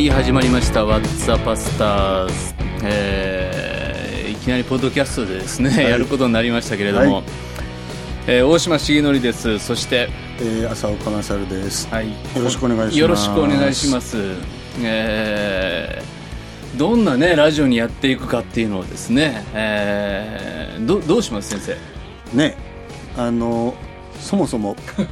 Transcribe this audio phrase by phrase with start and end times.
[0.00, 2.32] はい始まりました「What's the Pastors」
[2.82, 7.24] えーいきなりポッドキャストでですね、やることになりましたけれども、はい。
[8.26, 9.58] えー大島重則です。
[9.58, 10.08] そして、
[10.40, 11.86] えー、浅岡勝です。
[11.90, 12.98] はい、よろしくお願いします。
[12.98, 14.16] よろしくお願いします。
[14.82, 21.60] えーどんなねラジオにやっていくかっていうのをですね、えーどどうします先
[22.32, 22.36] 生？
[22.36, 22.56] ね、
[23.18, 23.74] あの
[24.18, 25.04] そもそも ポ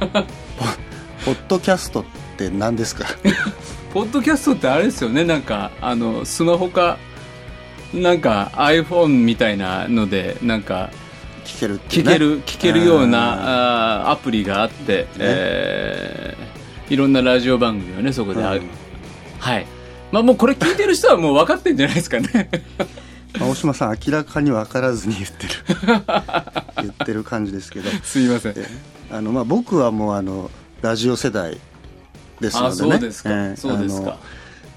[1.25, 2.03] ポッドキャストっ
[2.37, 3.05] て何ですか？
[3.93, 5.23] ポッドキャストってあれですよね。
[5.23, 6.97] なんかあのスマホか
[7.93, 10.91] なんか iPhone みたいなのでなんか
[11.43, 18.61] 聞けるね、聞ける、聞けるようあなあーアプリがあって、えーいろんなラジオ番組をねそこであ、うん。
[19.39, 19.65] はい。
[20.11, 22.49] まあもうこれ聞いてる人はもう分かってんじゃないですかね。
[23.39, 25.53] まあ大島さん明らかに分からずに言ってる。
[26.81, 28.53] 言ってる感じですけど、すいません。
[28.57, 28.65] え
[29.11, 30.49] あのまあ僕はもうあの
[30.81, 31.57] ラジオ世代
[32.39, 32.77] ですのあでね。
[32.77, 34.17] そうですか、えーあのそうですか。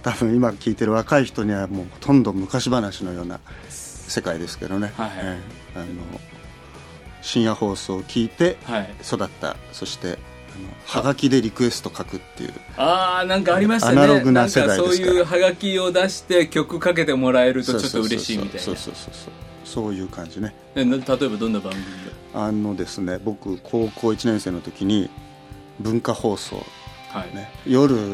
[0.03, 4.93] 多分今聞いてる若い人にはもうほとんど昔話のような世界ですけどね。
[4.97, 5.11] はい。
[5.17, 5.87] えーあの
[7.23, 8.91] 深夜放送を聞いてはい。
[9.03, 10.19] 育ったそして
[10.87, 14.03] はがきでリクエスト書くっていうああなんかありましたね。
[14.03, 18.61] アナログな世代ですかそういうハガキを出して曲かけてもらえるとちょっと嬉しいみたいな。
[18.61, 19.33] そうそうそうそう。
[19.65, 20.55] そういう感じね。
[20.75, 21.01] 例えば
[21.37, 21.85] どんな番組
[22.35, 25.11] あのですね僕高校1年生の時に
[25.81, 26.65] 文化放送、はい、
[27.35, 28.13] ね、夜あの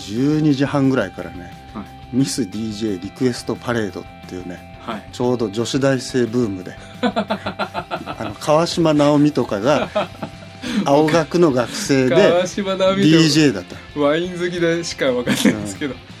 [0.00, 1.82] 12時半ぐらいからねは
[2.12, 2.16] い。
[2.16, 5.08] ミス DJ リクエストパレードっていうねはい。
[5.12, 9.88] ちょうど女子大生ブームで あの川島直美とかが
[10.84, 15.94] 青学の学生で DJ だった、ワイン好きでしか分かんないんですけど、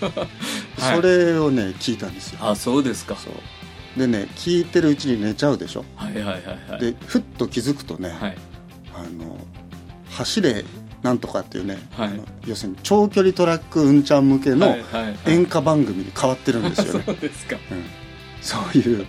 [0.78, 0.96] はい。
[0.96, 2.38] それをね聞いたんですよ。
[2.40, 3.16] あそうですか。
[3.16, 3.34] そう。
[3.98, 5.84] でね聞いてるうちに寝ちゃうでしょ？
[5.94, 6.80] はいはいはいはい。
[6.80, 8.36] でふっと気づくとね、はい。
[8.94, 9.36] あの
[10.10, 10.64] 走れ
[11.02, 12.20] なんとかっていうね、はい。
[12.46, 14.76] 要するに長距離トラックうんちゃん向けの
[15.26, 17.56] 演歌番組に変わってるんですよね、 そうですか。
[17.70, 17.84] うん、
[18.42, 19.06] そういう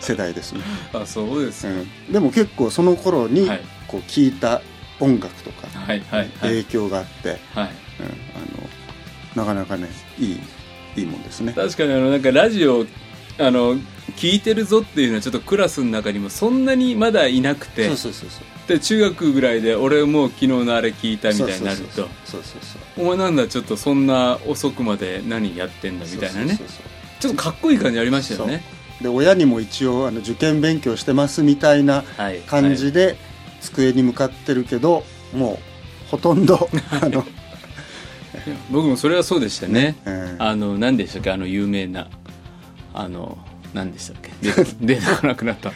[0.00, 0.60] 世代ですね、
[0.92, 1.66] あそうです。
[1.66, 1.72] か、う
[2.10, 3.60] ん、でも結構その頃にはい。
[3.88, 4.60] こう聞いた
[5.00, 5.66] 音楽とか
[6.42, 7.38] 影響があって、はい。
[7.54, 7.66] うん、あ
[9.40, 10.40] のなかなかねいい
[10.96, 11.52] いいもんですね。
[11.54, 12.84] 確かにあのなんかラジオ
[13.38, 13.76] あの
[14.18, 18.68] 聞いてるぞっていうのはちょっとクラスの中にもそんなにまだいなくてそうそうそうそう。
[18.68, 22.60] で中学ぐらいで俺もう昨日のあれ聞いたみたいになるとそうそうそう
[22.96, 26.48] そうお前なんだちょっとそんな遅くまで何やってんだみたいなね。
[26.48, 28.62] そうそうそうちょっとかっこいい感じありましたよね。
[29.00, 32.40] で親にも一応あの受験勉強してますみたいなはい。
[32.40, 33.16] 感じで
[33.60, 35.58] 机に向かってるけど、も
[36.06, 36.68] うほとんど
[37.02, 37.24] あの、
[38.70, 39.96] 僕もそれはそうでしたね。
[40.04, 42.08] えーあの何でしたっけあの有名な
[42.94, 43.38] あの
[43.74, 44.30] 何でしたっけ？
[44.80, 45.72] 出てこなくなった。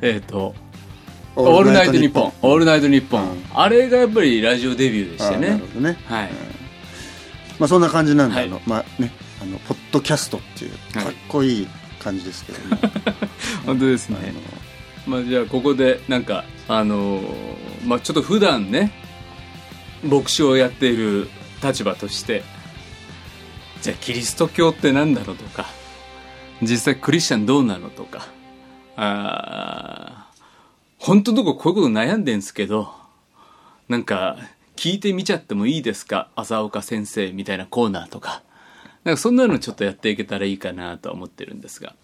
[0.00, 0.54] えっと
[1.36, 6.30] 「オールナイトニッポン」「オールナイトニッポン」うんあれがやっぱりラジオデビューでしたあーなるねほどね、はい。
[7.58, 8.46] まあ、そんな感じなんで、はい。
[8.46, 9.10] あのまあね
[9.42, 11.68] あのポッドキャストっていうはいかっこいい
[12.00, 12.78] 感じですけども、
[13.66, 14.16] 本当ですね。
[15.06, 17.24] まあじゃあここでなんかあのー
[17.84, 18.92] まあちょっと普段ね
[20.02, 21.28] 牧師をやっている
[21.62, 22.42] 立場として
[23.82, 25.66] じゃあキリスト教って何だろうとか
[26.62, 28.26] 実際クリスチャンどうなのとか。
[28.96, 30.42] あー
[30.98, 32.92] 本当のとここういうこと悩んでんすけど
[33.88, 34.36] なんか
[34.74, 36.28] 聞いてみちゃってもいいですか？
[36.34, 38.42] 浅岡先生みたいなコーナーとか。
[39.04, 41.94] なんかそんなのちょっとやっていけたらいいかなとは思ってるんですが。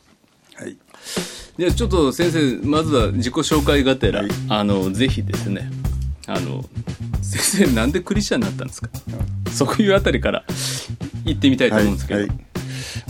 [0.55, 0.77] はい。
[1.59, 4.31] じゃあちょっと先生まずは自己紹介がてら、はい。
[4.49, 5.69] あのぜひですね
[6.29, 6.65] あの
[7.23, 8.89] 先生なんでクリスチャンになったんですか、
[9.51, 10.45] そういうあたりから
[11.25, 12.54] 言ってみたいと思うんですけど、はいはい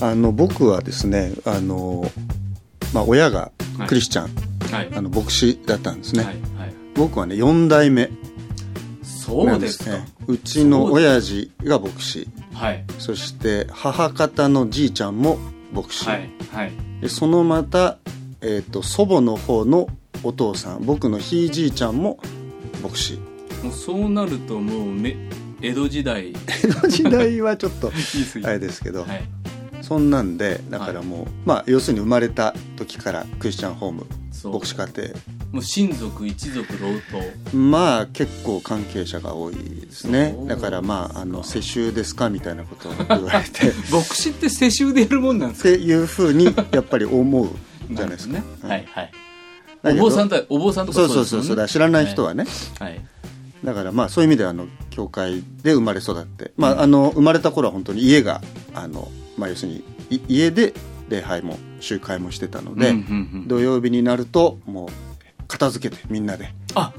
[0.00, 2.10] あの僕はですねあの、
[2.92, 3.52] まあ、親が
[3.86, 4.88] クリスチャン、はい。
[4.94, 6.74] あの牧師だったんですね、はいはい。
[6.94, 8.10] 僕はね4代目
[9.02, 12.28] そうですすねうちの親父が牧師。
[12.52, 12.84] はい。
[12.98, 15.38] そして母方のじいちゃんも
[15.72, 16.06] 牧師、
[17.00, 17.98] でそのまた、
[18.40, 19.88] えー、と祖母の方の
[20.22, 22.18] お父さん僕のひいじいちゃんも
[22.82, 23.18] 牧師。
[23.62, 25.16] もうそうなるともうめ
[25.62, 26.30] 江戸時代。
[26.30, 27.90] い江戸時代はちょっと
[28.44, 29.24] あれですけど、はい
[29.86, 34.06] そんなんでだからもう、まあ要するに生まれた時からクリスチャンホーム
[34.52, 35.08] 牧師家庭
[35.52, 36.88] もう親族一族老
[37.52, 37.56] 頭。
[37.56, 40.36] まあ結構関係者が多いですね。
[40.48, 43.68] だからまああの世襲ですかみたいなことを言われて。
[43.68, 45.68] っ 牧師って世襲でやるもんなんですか？
[45.68, 47.48] ていうふうにやっぱり思う
[47.90, 48.86] じゃないですか、ね、うんはい。
[48.90, 49.12] はい
[49.86, 51.56] お坊さんとお坊さんとかそうそうそうそう。
[51.56, 52.46] だ知らない人はね、
[52.80, 53.00] はい。
[53.62, 58.42] だからまあそういう意味ではあの教会で生まれ育って、まあ、あの生まれた頃は本当に家が
[58.74, 60.74] あの、まあ、要するにい家で
[61.08, 62.94] 礼拝も集会もしてたので、
[63.46, 64.88] 土曜日になるともう
[65.46, 66.52] 片付けてみんなで。
[66.74, 66.92] あ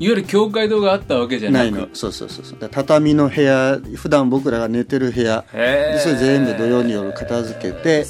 [0.00, 1.88] いわゆる教会堂があったわけじゃないの。
[1.92, 2.68] そうそうそうそう。
[2.68, 5.44] 畳の部屋普段僕らが寝てる部屋。
[5.52, 8.04] でそれ全部土曜に夜片付けて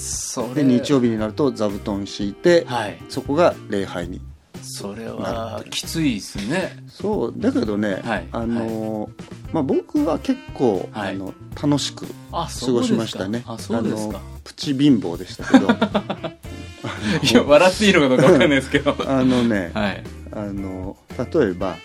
[0.55, 2.99] で日曜日になると座布団敷いて、はい。
[3.11, 4.21] そこが礼拝に。
[4.63, 6.75] それはきついですね。
[6.89, 8.29] そうだけどね、はい。
[8.33, 11.15] あのーまあ、僕は結構、はい。
[11.15, 13.45] あの楽しくあ過ごしましたね。
[13.47, 15.69] あのプチ貧乏でしたけど。
[17.23, 18.97] いや笑っていいのかどうかわかんないですけど。
[19.07, 20.03] あのね、はい。
[20.33, 21.77] あの例えば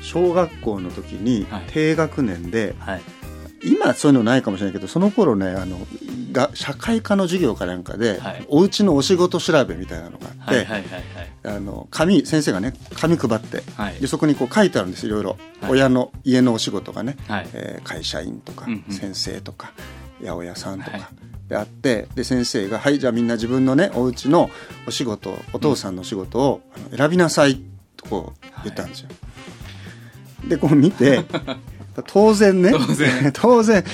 [0.00, 1.64] 小学校の時にはい。
[1.66, 3.02] 低学年で、はい。
[3.62, 5.78] 今そういうのないかもしれないけどその頃ねあの
[6.32, 8.46] が社会科の授業かなんかで、はい。
[8.48, 11.02] お家のお仕事調べみたいなのがあって、はいはいはいはい
[11.44, 14.00] あの紙先生がね紙配って、はい。
[14.00, 15.72] でそこにこう書いてあるんですいろいろ、はい。
[15.72, 17.48] 親の家のお仕事がね、はい。
[17.52, 18.94] えー会社員とか、うんうん。
[18.94, 19.72] 先生とか
[20.20, 21.06] 八百屋さんとか、はい。
[21.48, 24.50] であってで先生が「はいじゃあみんな自分のねお家の
[24.86, 26.62] お仕事お父さんのお仕事を
[26.96, 27.60] 選びなさい」
[27.96, 29.08] とこう言ったんですよ。
[30.48, 31.24] でこう見て
[32.02, 32.72] 当然ね。
[32.72, 33.32] 当然。
[33.34, 33.84] 当然。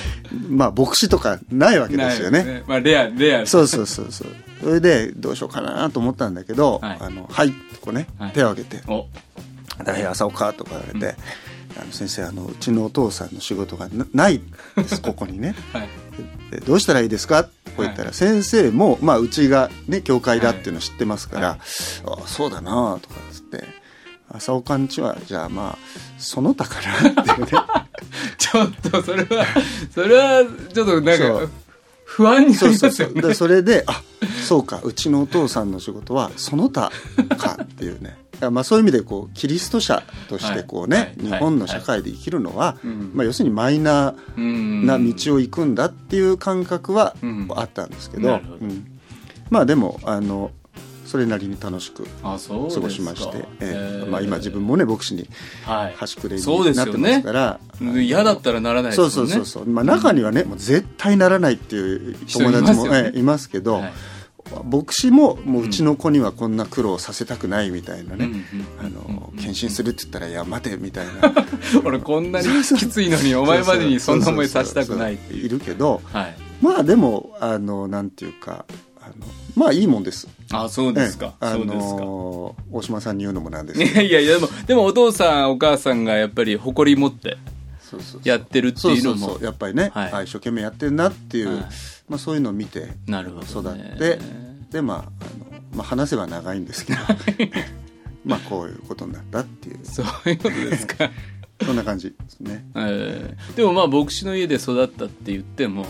[0.49, 2.43] まあ牧師とかないわけですよね。
[2.43, 3.45] ないまあレアレア。
[3.45, 4.27] そうそうそうそう。
[4.61, 6.97] それでどうしようかなと思ったんだけど「はい。
[6.99, 8.31] あのはい」とこうね、はい。
[8.31, 8.83] 手を挙げて。
[8.87, 9.07] お
[9.83, 11.15] 「誰朝岡」とか言われて
[11.81, 15.55] 「あの先生あのうちのお父さんの仕事がなないんです ここにね。
[15.73, 15.89] はい。
[16.51, 21.47] でどうしたらいいですか?」ってこう言ったら、先生も、まあ、うちがね教会だっていうの知ってますから
[22.05, 23.63] 「はあそうだな」とかっつって
[24.33, 25.77] 「朝岡んちはじゃあまあ
[26.17, 27.51] その他かな」っていうね。
[28.37, 29.45] ちょっとそれは
[29.93, 30.43] それは
[30.73, 31.49] ちょっとなんかそう。
[32.03, 34.01] 不安になそうりそうそうますよねでそれであ
[34.45, 36.91] そうかうちのお父さんの仕事はその他
[37.37, 38.17] かっていうね。
[38.51, 41.05] まあそういう意味でこうキリスト者としてこうね、はい。
[41.05, 41.31] はい。
[41.31, 43.11] 日本の社会で生きるのは、うん。
[43.13, 44.81] まあ、要するにマイナうん。
[44.83, 47.47] ーな道を行くんだっていう感覚はうん。
[47.55, 48.41] あったんですけど。
[48.59, 48.85] うん。
[49.51, 50.51] まあでもあの
[51.11, 55.27] それなりに楽しく過ごしまして、えまあ、今自分もね牧師に
[55.65, 55.93] はい。
[55.97, 57.59] 端くれにそうですなってますから。
[58.01, 63.93] 嫌だったらならないですそうんそうそうそう、まあ、中にはね、もう絶対ならないっていう友達も人いますいますけど、はい
[64.65, 68.29] 牧師ももううちの子にはこんな苦労させたくないみたいなね、
[68.79, 71.33] あの献身するって言ったら「いや待て」みたいな。
[71.85, 76.35] 俺こんなにきついのにお前までにそんな思いさせたくないっているけどはい。
[76.61, 78.65] まあでもあのなんていうか
[78.99, 79.13] あの
[79.61, 80.27] まあいいもんです。
[80.51, 81.35] あそうですか。
[81.39, 81.47] ええ。
[81.49, 82.01] あそうですか。
[82.01, 84.01] の大島さんに言うのもなんですいけど。
[84.01, 87.37] やいやいやでもでもお父さんお母さんがやっぱり誇り持って
[88.23, 89.17] やってるっていうのも。
[89.19, 90.11] そうそうやっぱりね、はい。
[90.13, 91.65] あ一生懸命やってるなっていう、はい。
[92.09, 94.19] まあ、そういうのを見てなるほ育ど、ね、って
[94.71, 96.99] でまああの、まあ、話せば長いんですけど。
[98.25, 99.79] まあこういうことになったっていう。
[99.83, 101.11] そういうことですか。
[101.63, 102.65] そんな感じですね。
[102.75, 105.85] えーでもまあ牧師の家で育ったって言っても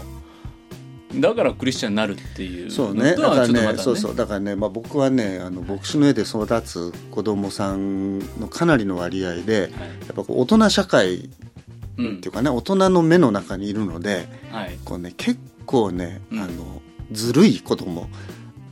[1.15, 3.15] だからクリスチャンになるっていうそうね。
[3.15, 4.15] だからねねそうそう。
[4.15, 9.71] だからね、まあ、僕はねあの牧師の家で育つ子供さんのかなりの割合で、
[10.07, 11.29] やっぱこう大人社会
[11.97, 14.77] うんっていうかね大人の目の中にいるのではい。
[14.85, 16.39] こう、ね、結構ね、うん。
[16.39, 16.81] あの
[17.11, 18.07] ずるい子供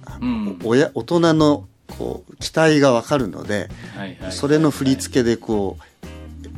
[0.06, 0.59] あの、うん。
[0.63, 4.31] 親大人のこう期待が分かるので、はいはい。
[4.31, 5.83] それの振り付けでこう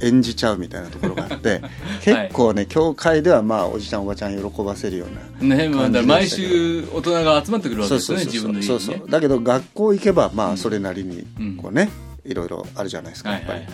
[0.01, 1.62] 演じちゃうみたいなところがあって
[2.01, 5.06] 結構ね教会ではまあおじちゃんおばちゃん喜ばせるよ
[5.42, 5.69] うなね
[6.03, 8.80] 毎週大人が集まってくるわけですよね自分の家にね。
[8.80, 9.09] そうそう。
[9.09, 10.53] だけど学校行けばまうん。
[10.53, 11.89] あそれなりにうんこうね
[12.25, 13.60] いろいろあるじゃないですかやっぱり。
[13.60, 13.67] はい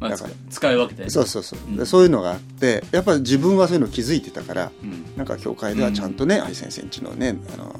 [0.00, 0.30] だから。
[0.50, 1.58] つ使い分けてそうそうそう。
[1.66, 1.76] うん。
[1.76, 5.04] でそういうのがあってやっぱり自分はそういうの気づいてたからうん。
[5.16, 7.74] なんか教会ではちゃんとね愛先生んちのねあの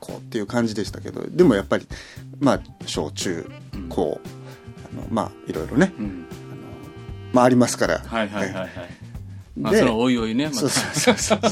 [0.00, 1.86] こうっていう感じでしたけどでもやっぱり
[2.40, 3.88] まあ小中うん。
[3.88, 4.20] 高
[4.92, 6.26] あのまあいろいろねうん
[7.32, 7.98] まあありますから。
[7.98, 8.70] はいはいはいはい。
[9.58, 10.58] まあでそのおいおいねまた。
[10.60, 11.50] そうそうそうそう。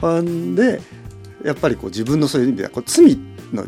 [0.00, 0.80] ほんで
[1.44, 3.16] やっぱりこう自分のそういう意味ではこう罪
[3.52, 3.66] の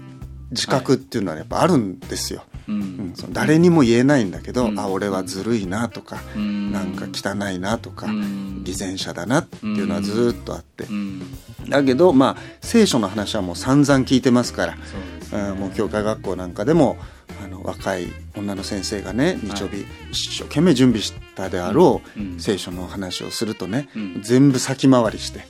[0.50, 2.80] 自覚っていうのはやっぱあるんですよ、ううん。
[2.80, 4.78] ん、その誰にも言えないんだけど、うん。
[4.78, 6.72] あ俺はずるいなとか、うん。
[6.72, 8.64] なんか汚いなとか、うん。
[8.64, 11.22] 偽善者だなっていうのはずーっとあって、うん。
[11.68, 14.76] だけどまあ聖書の話はもう散々聞いてますから、
[15.19, 16.96] そうんもう教会学校なんかでも
[17.42, 22.40] あの若い女の先生がね日曜日一生懸命準備したであろう、うん。
[22.40, 24.22] 聖書の話をするとね、うん。
[24.22, 25.40] 全部先回りして、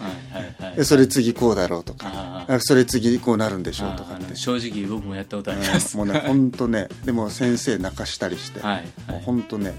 [0.84, 4.36] それ次こうだろうとかそれ次こうなるんでしょうとかって。
[4.36, 5.98] 正直僕もやったことあります。
[5.98, 9.74] うんもうね 本当ねでも先生泣かしたりして、はいもうはい本当ね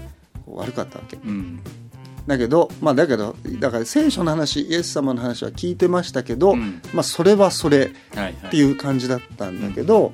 [0.46, 1.16] 悪かったわけ。
[1.16, 1.60] うん
[2.26, 6.80] だけどまあだけどだから聖書の話イエス様の話は聞いてましたけど、うん。
[6.94, 8.32] まあそれはそれはいはい。
[8.32, 10.12] っていう感じだったんだけど、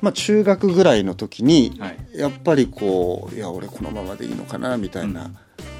[0.00, 1.98] まあ中学ぐらいの時に、はい。
[2.14, 5.32] やっぱりこういや俺このままでいいのかなみたいな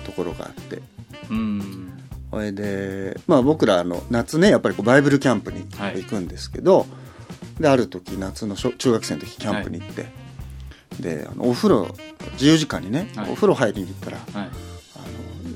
[0.04, 0.82] ところがあって。
[1.30, 1.92] うん。
[2.30, 6.02] それで、まあ、僕らあの夏ねやっぱりこうバイブルキャンプにはい。
[6.02, 6.86] 行くんですけど、
[7.60, 10.06] である時夏の小中学生の時キャンプに行って、
[10.98, 11.94] であのお風呂
[12.32, 13.30] 自由時間にね、はい。
[13.30, 14.18] お風呂入りに行ったら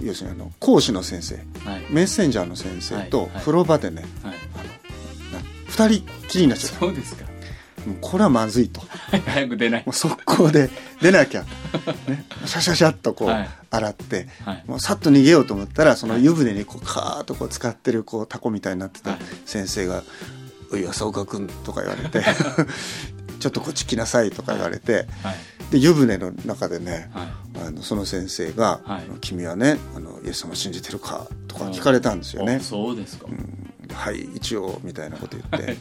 [0.07, 1.87] 要するにあの講師の先生はい。
[1.91, 3.41] メッセンジャーの先生とはいはい。
[3.41, 4.33] 風呂場でね、はい。
[5.33, 6.79] な2人きりになっちゃった。
[6.79, 7.25] そうですか。
[7.87, 8.81] もうこれはまずいと。
[8.81, 8.89] も
[9.27, 9.85] 早く出ない。
[9.87, 10.71] う速攻で
[11.01, 11.43] 出なきゃ、
[12.09, 13.51] ね、シャシャシャっとこうはい。
[13.71, 14.65] 洗って、はい。
[14.67, 19.21] もうさっと逃げようと思ったらその湯船にこうカーッとこう使ってるこうタコみたいになってたはい。
[19.45, 20.03] 先生が
[20.73, 22.23] 「おい浅岡君」とか言われて
[23.39, 25.37] 「ちょっとこっち来なさい」とか言われてはい
[25.71, 27.27] で湯船の中でねはい。
[27.67, 32.57] あのその先生がはい「君はねあのイエス様信じてるか?」とか聞かれたんですよね。
[32.57, 32.61] あ。
[32.61, 33.27] そうですか。
[33.87, 35.77] ではい一応みたいなこと言って。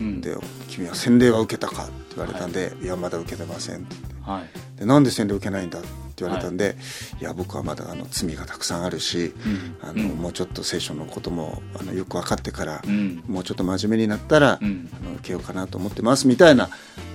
[0.00, 0.20] うん。
[0.20, 0.36] で
[0.68, 2.86] 「君は洗礼は受けたか?」って言われたんで「い。
[2.86, 4.30] やまだ受けてません」って言って。
[4.30, 4.78] はい。
[4.78, 6.76] でなんで洗礼受けないんだって言われたんで、
[7.20, 9.76] い、や僕はまだあの罪がたくさんあるし、うん。
[9.82, 10.08] あのうん。
[10.16, 13.22] もうちょっと聖書のこともあのよく分かってから、うん。
[13.26, 14.90] もうちょっと真面目になったら、うん。
[15.00, 16.68] あの受けようかなと思ってますみたいな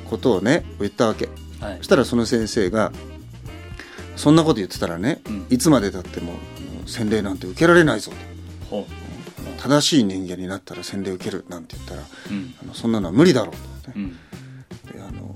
[0.09, 1.29] ことをね言ったわけ
[1.59, 1.77] はい。
[1.77, 2.91] そしたらその先生が
[4.15, 5.45] 「そんなこと言ってたらね、うん。
[5.49, 6.33] いつまでたっても
[6.85, 8.11] 洗礼なんて受けられないぞ」
[8.69, 8.75] と。
[8.75, 8.87] ほ
[9.61, 12.05] 正しい人間になったら洗礼受けるなんて言ったらう。
[12.31, 12.53] うん。
[12.63, 14.09] あのそんなのは無理だろうと、ねうん。
[14.93, 15.33] であの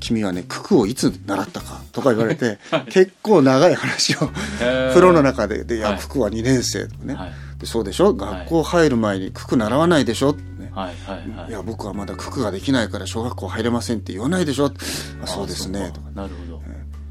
[0.00, 2.90] 君はね九九をいつ習ったかとか言われて、 はい。
[2.90, 5.92] 結構長い話を風呂の中で「でいはい。
[5.92, 7.32] や九九は2年生」とかね、はい。
[7.60, 8.12] でそうでしょ？
[8.12, 10.38] 学校入る前に九九習わないでしょ、ね
[10.74, 11.50] はいはいはい。
[11.50, 14.72] いや僕はまだ九九ができないから小学校入れませんって言わないでしょ
[15.22, 15.92] あそうですね。
[15.92, 16.10] とか。
[16.10, 16.60] なるほ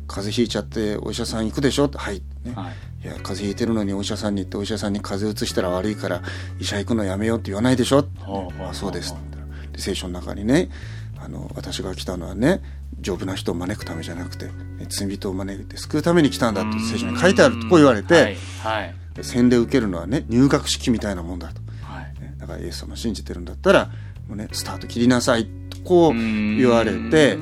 [0.05, 2.51] 風邪ひいちゃってお医者さん行くでしょはい、ね。
[2.53, 2.74] どはい。
[3.03, 6.22] いや風邪ひいてるのにお医者さんに行ってお医者さんに風邪うつしたら悪いから
[6.60, 9.15] 医者行くのやめようって言わないでしょほうほうあそうです
[9.72, 10.70] で聖書の中にね
[11.20, 12.62] あの私が来たのはね
[13.00, 14.51] 丈夫な人を招くためじゃなくて、ね
[14.89, 18.36] 罪人を招いて救うために来たんだって聖書に書いてあるとこう言われて、はい。
[18.62, 18.96] はい。
[19.15, 21.62] で洗礼受けるのはね入学式みたいなもんだと、
[22.44, 23.86] だからイエス様信じてるんだったら
[24.28, 27.38] もうねスタート切りなさいとこう言われて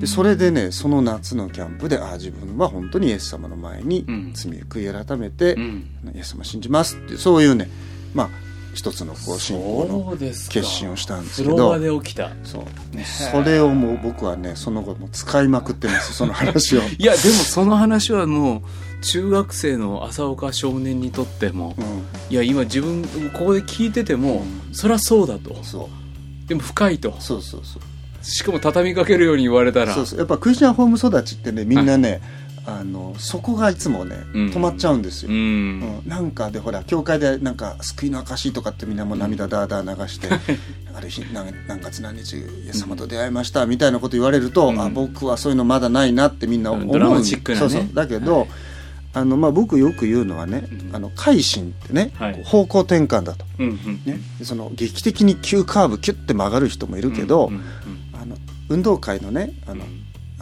[0.00, 4.32] でそれでねその夏のキャンプでああ自分は本当にイエス様の前にうん。
[4.34, 5.86] 罪を悔い改めて、うん。
[6.12, 7.70] イエス様信じますってそういうね
[8.14, 8.30] まあ
[8.74, 10.54] 一つのこう信仰そのうですか。
[10.54, 12.30] 決心をしたんですけど風呂場で起きた。
[12.44, 12.96] そう。
[12.96, 13.04] ね。
[13.04, 16.80] それをもう僕はねその後もう使いまくってます その話を。
[16.98, 18.62] いやでもその話はも
[19.00, 21.84] う中学生の浅岡少年にとってもうん、
[22.30, 23.02] いや今自分
[23.32, 25.62] ここで聞いててもそりゃそうだと。
[25.62, 25.90] そ
[26.44, 26.48] う。
[26.48, 27.14] でも深いと。
[27.18, 27.82] そうそうそう。
[28.24, 29.94] しかも畳みかけるように言われたら。
[29.94, 30.18] そうそう。
[30.18, 32.20] やっぱクリスチャンホーム育ちってねみんなね、
[32.64, 34.46] あのそこがいつもねうん。
[34.50, 35.80] 止まっちゃうんですよ、ううん。
[35.80, 40.28] んなんかでほら教会でなんか救いの証とかってみんなもう涙だーだー流して、
[40.94, 44.80] ある日何何月何日イエス様と出会いましたみたいなこと言われると、うん。
[44.80, 47.24] あ僕はそういうのまだないなってみんな思うね。
[47.56, 47.88] そうそう。
[47.92, 48.48] だけど、はい。
[49.14, 50.96] あのまあ、僕よく言うのはね、うん。
[50.96, 52.42] あの改心ってね、はい。
[52.44, 57.50] 方向転換だと、ね、でその劇的に急カーブキュッて曲がる人もいるけど、
[58.14, 58.36] あの
[58.68, 59.84] 運動会のねあの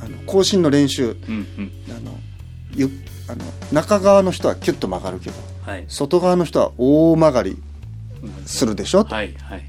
[0.02, 1.73] あの更新の練習うんうん。
[1.90, 2.19] あの
[2.75, 2.90] ゆ
[3.28, 5.85] あの中側の人はキュッと曲がるけどはい。
[5.88, 7.59] 外側の人は大曲がり
[8.47, 9.62] するでしょ、はいはい。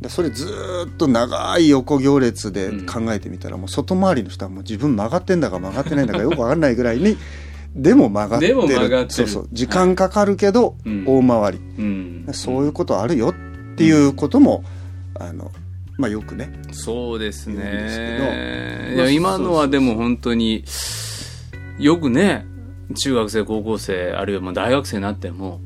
[0.00, 7.16] でそれずーっと長い横行列で考えてみたら、もう外回りの人はもう自分曲がってんだか曲がってないんだか よくわかんないぐらいに
[7.74, 8.54] でも曲がってる。
[8.54, 9.10] でも曲がってる。
[9.10, 9.48] そうそう。
[9.52, 12.26] 時間かかるけどうん大回り、うん。
[12.32, 14.62] そういうことあるよっていうことも、
[15.14, 15.50] あの
[15.98, 16.50] まあよくね。
[16.72, 18.92] そうですね。
[18.94, 20.64] いまあや今のはでも本当に
[21.78, 22.46] よくね
[22.94, 25.60] 中学生高校生あるいはもう大学生になっても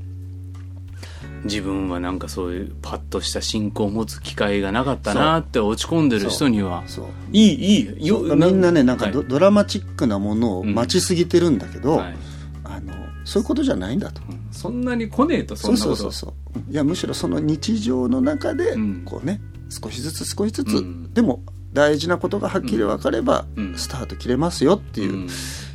[1.45, 7.07] 自分はなんかそういうパッとした信仰を持つ機会がなかったなって落ち込んでる人にはそう。
[7.33, 8.37] いいいいそう。
[8.37, 9.29] みんなねなんかド,、はい。
[9.29, 12.17] ドラマチックなものを待ちすぎてるんだけど、はい。
[12.65, 14.23] あのそういうことじゃないんだと。
[14.51, 15.97] そんなに来ねえとそんなこと。
[15.97, 16.73] そうそうそうそう。
[16.73, 19.03] いやむしろその日常の中でうん。
[19.05, 19.41] こうね、
[19.73, 21.13] 少しずつ少しずつ、うん。
[21.15, 23.75] でも大事なことがはっきり分かれば、うん。
[23.77, 25.29] スタート切れますよっていう、うん。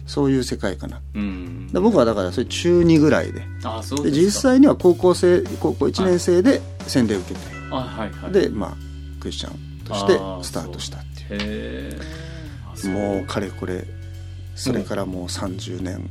[0.06, 1.02] そういう世界かな。
[1.16, 1.68] うん。
[1.68, 3.42] で僕はだからそれ中2ぐらいで
[4.04, 8.32] で実際には高校生高校1年生で洗礼を受けて、あはいはい。
[8.32, 8.78] でまあ
[9.20, 10.14] クリスチャンとして
[10.44, 12.00] スタートしたっていう。
[12.86, 13.86] もうかれこれ
[14.56, 16.10] それからもう30年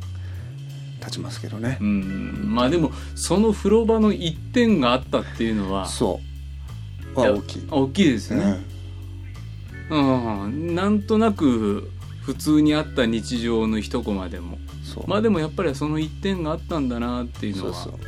[1.00, 1.78] 経ちますけどね。
[1.80, 2.54] う、ん。
[2.54, 6.35] まあでもその風呂場の一点があったっていうのはそう
[7.20, 8.58] は大きい、大きいですね、
[9.90, 11.90] うん、なんとなく
[12.22, 14.58] 普通にあった日常の一コマでも。
[15.06, 17.74] まあでもやっぱりその一点があったんだなっていうのは。
[17.74, 17.98] そうそ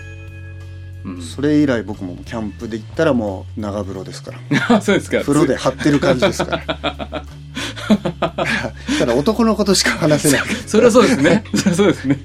[1.05, 1.11] う。
[1.11, 1.23] うん。
[1.23, 4.39] それ以来僕もキャンプで行ったらもう長風呂ですから。
[4.77, 5.21] あそうですか。
[5.21, 7.25] 風呂で張ってる感じですから。
[8.99, 10.47] ただ男のことしか話せない。
[10.67, 11.45] それはそうですね。
[11.55, 12.19] それはそうですね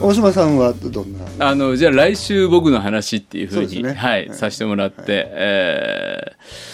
[0.00, 1.48] 大島さんはどんな？
[1.48, 3.94] あのじゃあ来週僕の話っていうふうにね。
[3.94, 4.36] はい、はい。
[4.36, 6.18] させてもらって、え